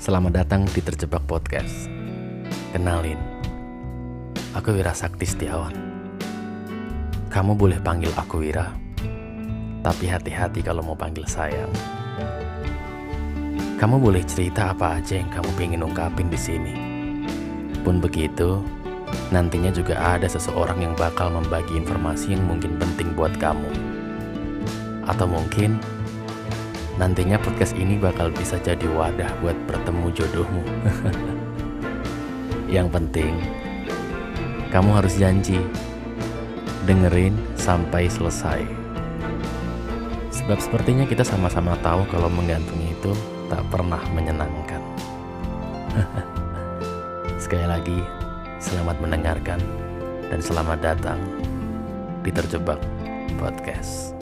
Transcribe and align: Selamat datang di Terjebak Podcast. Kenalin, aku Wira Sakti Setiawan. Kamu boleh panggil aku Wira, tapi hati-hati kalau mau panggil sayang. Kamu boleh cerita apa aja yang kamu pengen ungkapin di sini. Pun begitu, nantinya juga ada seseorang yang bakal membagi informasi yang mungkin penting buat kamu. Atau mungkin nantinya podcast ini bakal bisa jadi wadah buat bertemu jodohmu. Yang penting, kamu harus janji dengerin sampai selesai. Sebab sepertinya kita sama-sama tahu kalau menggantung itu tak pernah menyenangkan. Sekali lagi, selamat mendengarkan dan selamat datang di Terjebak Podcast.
Selamat 0.00 0.32
datang 0.32 0.64
di 0.64 0.80
Terjebak 0.80 1.28
Podcast. 1.28 1.92
Kenalin, 2.72 3.20
aku 4.56 4.80
Wira 4.80 4.96
Sakti 4.96 5.28
Setiawan. 5.28 5.76
Kamu 7.28 7.52
boleh 7.52 7.84
panggil 7.84 8.08
aku 8.16 8.40
Wira, 8.40 8.72
tapi 9.84 10.08
hati-hati 10.08 10.64
kalau 10.64 10.80
mau 10.80 10.96
panggil 10.96 11.28
sayang. 11.28 11.68
Kamu 13.76 14.00
boleh 14.00 14.24
cerita 14.24 14.72
apa 14.72 14.96
aja 14.96 15.20
yang 15.20 15.28
kamu 15.36 15.50
pengen 15.60 15.84
ungkapin 15.84 16.32
di 16.32 16.40
sini. 16.40 16.72
Pun 17.84 18.00
begitu, 18.00 18.64
nantinya 19.28 19.68
juga 19.68 20.00
ada 20.16 20.32
seseorang 20.32 20.80
yang 20.80 20.96
bakal 20.96 21.28
membagi 21.28 21.76
informasi 21.76 22.32
yang 22.32 22.48
mungkin 22.48 22.80
penting 22.80 23.12
buat 23.12 23.36
kamu. 23.36 23.68
Atau 25.04 25.28
mungkin 25.28 25.76
nantinya 26.98 27.38
podcast 27.38 27.78
ini 27.78 27.94
bakal 27.94 28.34
bisa 28.34 28.58
jadi 28.58 28.82
wadah 28.90 29.30
buat 29.38 29.54
bertemu 29.70 30.06
jodohmu. 30.18 30.62
Yang 32.74 32.88
penting, 32.90 33.32
kamu 34.74 34.98
harus 34.98 35.14
janji 35.14 35.62
dengerin 36.84 37.38
sampai 37.54 38.10
selesai. 38.10 38.66
Sebab 40.34 40.58
sepertinya 40.58 41.06
kita 41.06 41.22
sama-sama 41.22 41.78
tahu 41.80 42.02
kalau 42.10 42.26
menggantung 42.28 42.82
itu 42.82 43.14
tak 43.46 43.62
pernah 43.70 44.02
menyenangkan. 44.12 44.82
Sekali 47.42 47.64
lagi, 47.64 47.98
selamat 48.58 48.98
mendengarkan 48.98 49.62
dan 50.28 50.42
selamat 50.42 50.78
datang 50.82 51.20
di 52.26 52.34
Terjebak 52.34 52.82
Podcast. 53.38 54.18